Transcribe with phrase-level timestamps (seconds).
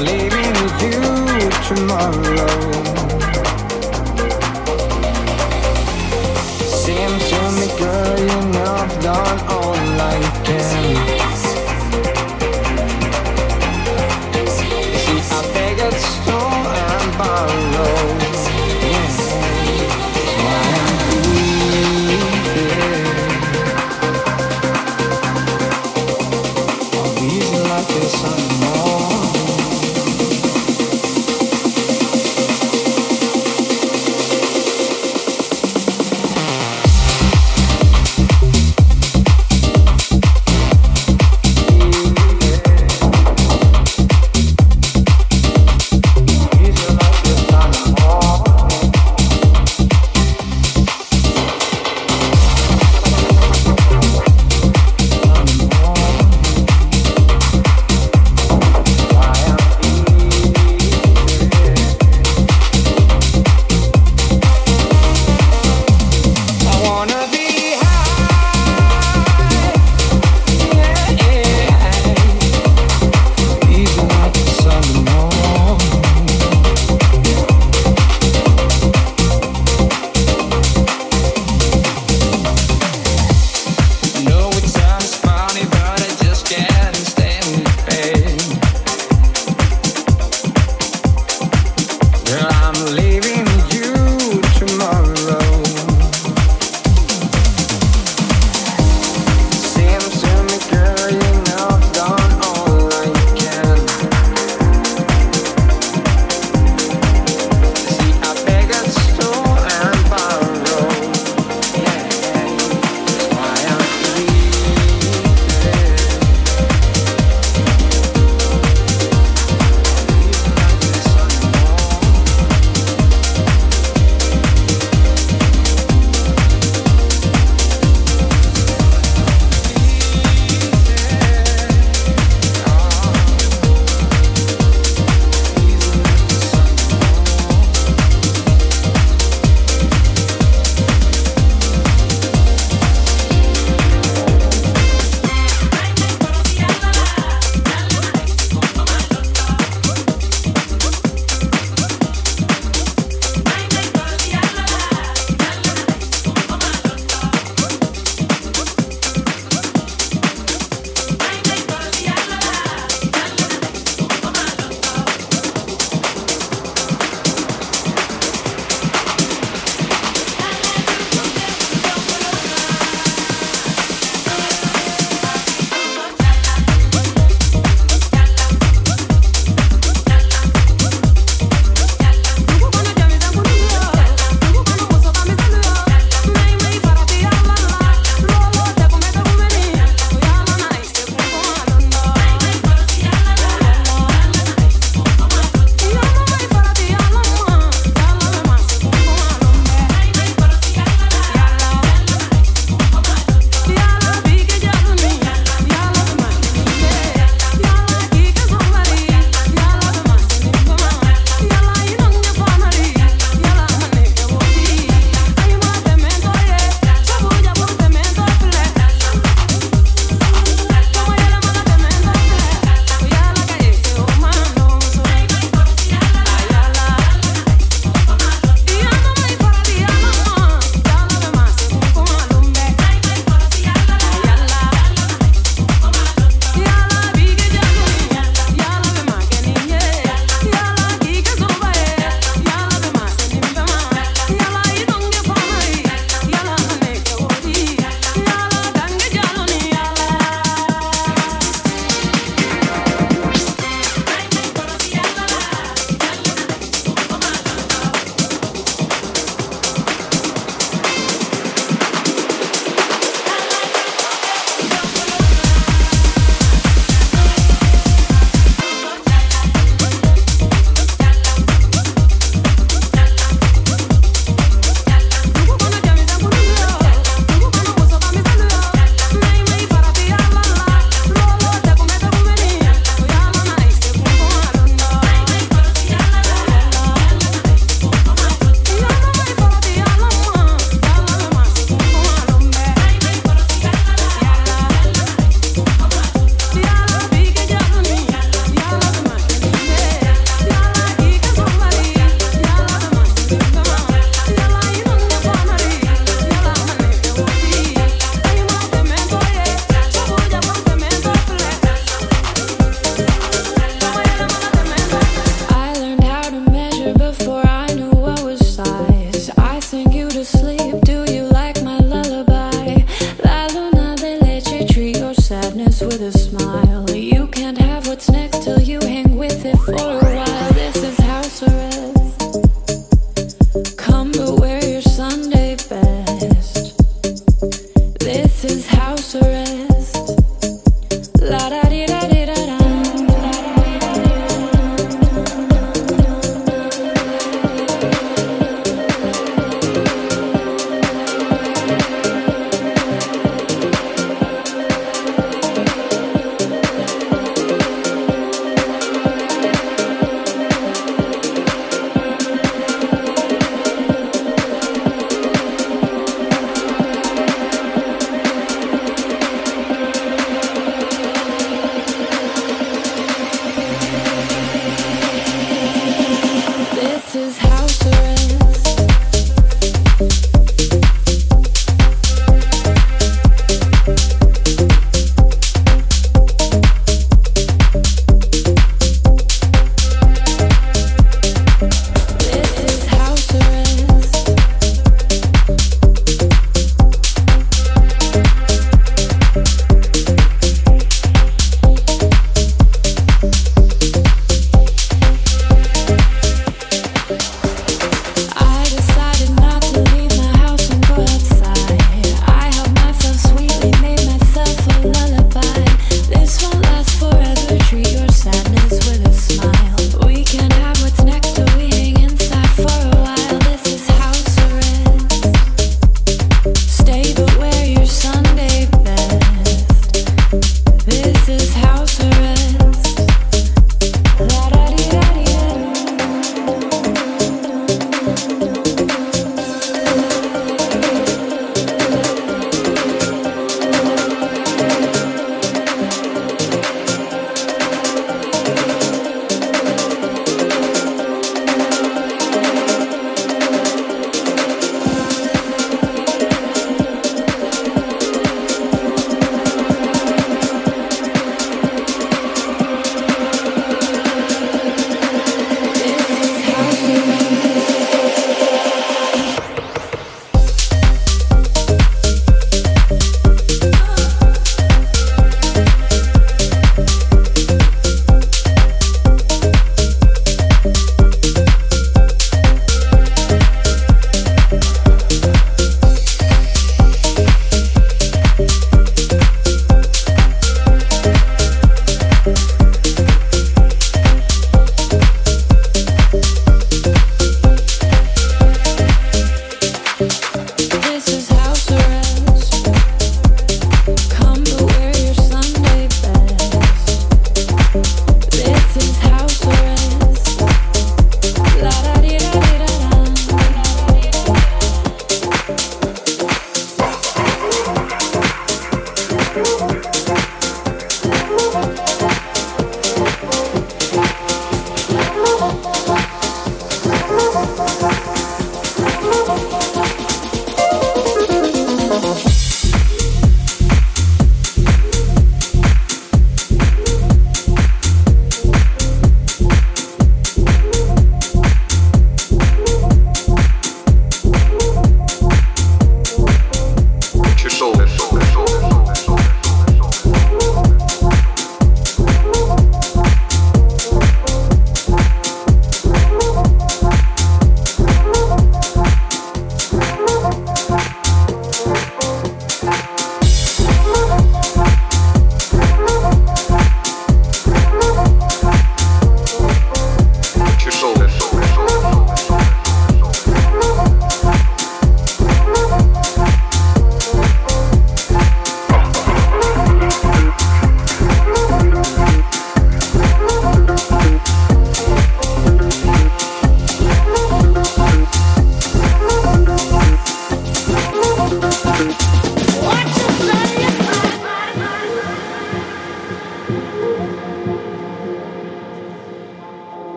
[0.00, 3.13] leaving you tomorrow.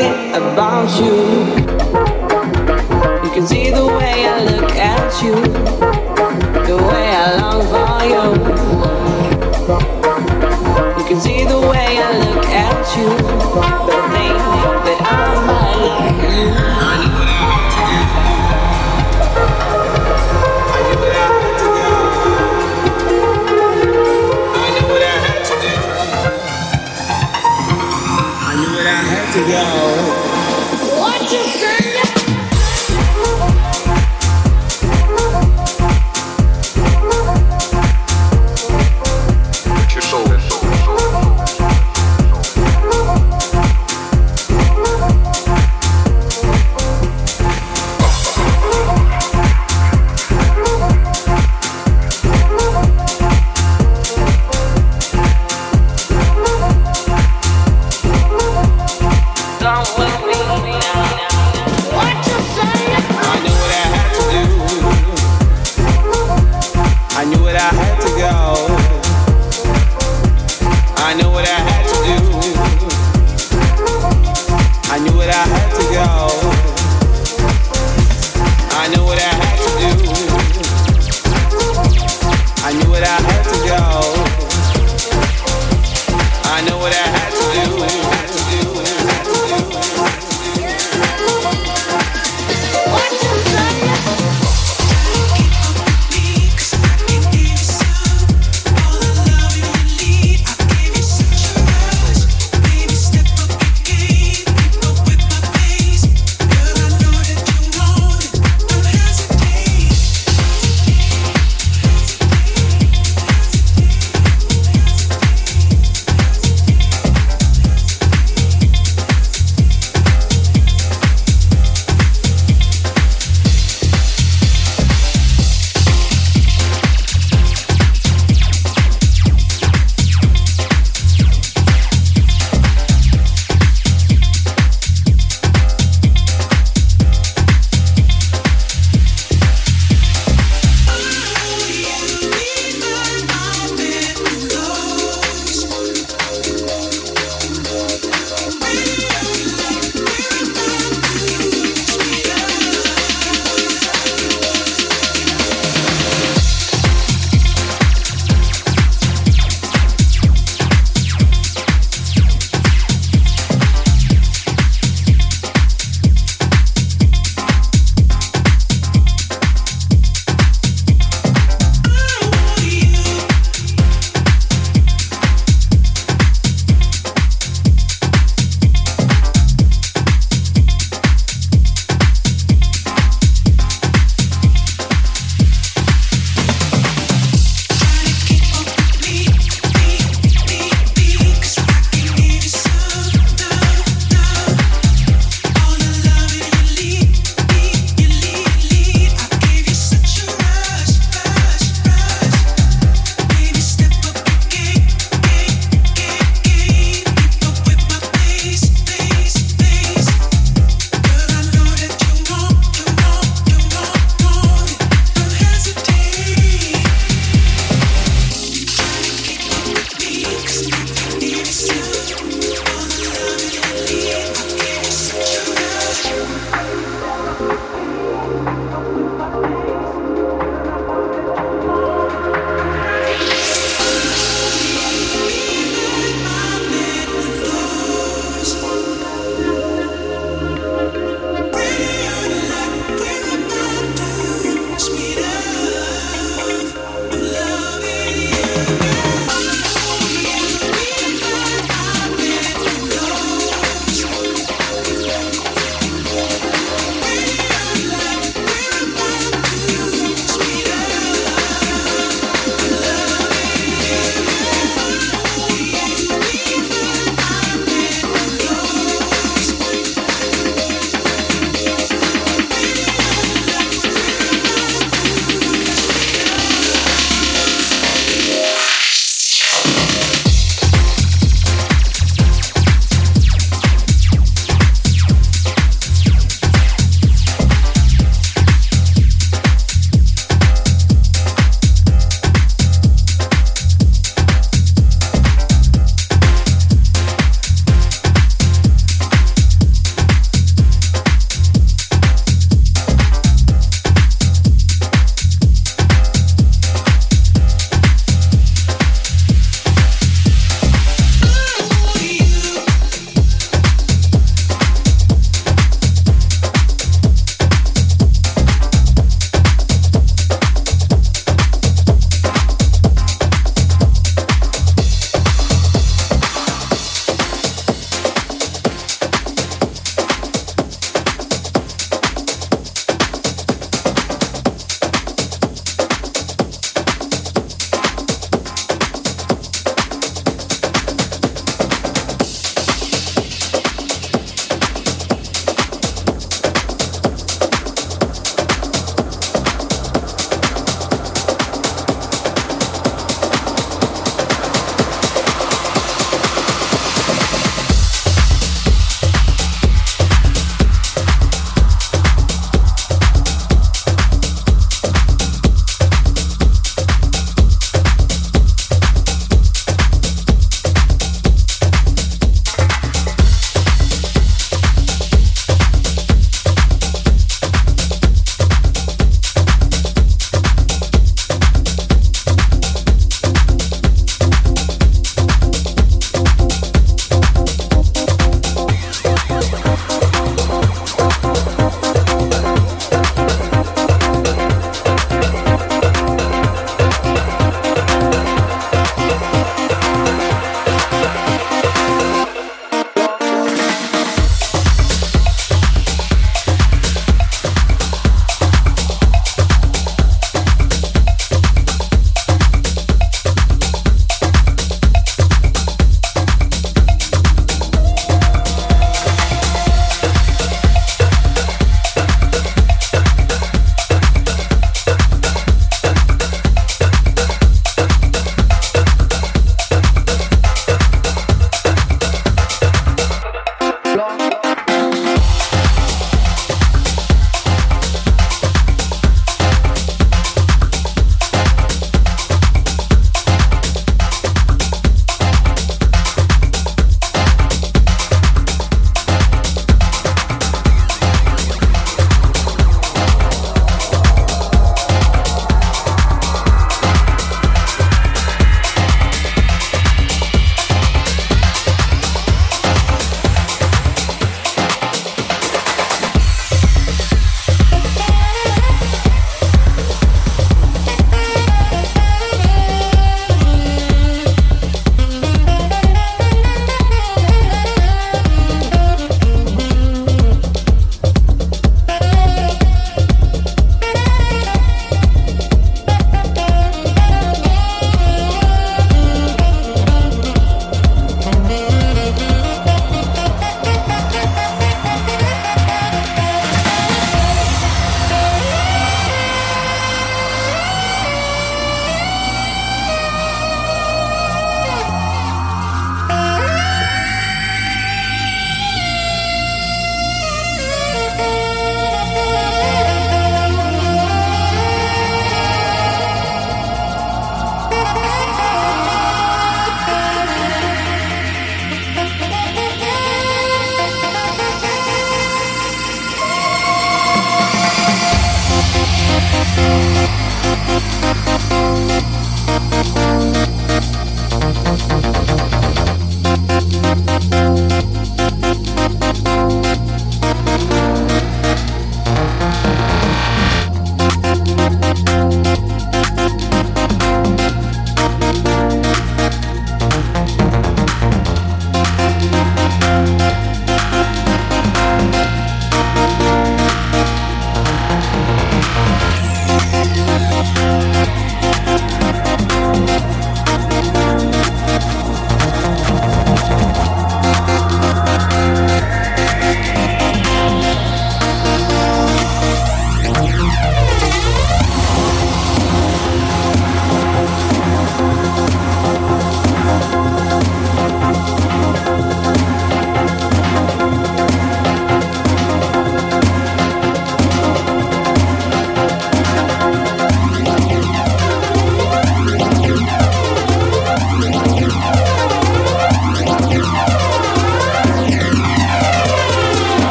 [0.00, 0.88] About.
[1.00, 1.77] You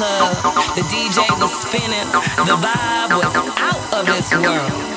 [0.00, 0.32] club.
[0.76, 2.08] The DJ was spinning.
[2.48, 4.89] The vibe was out of this world.